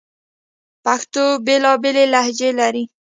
پښتو 0.83 1.23
بیلابیلي 1.45 2.05
لهجې 2.13 2.49
لري 2.59 2.83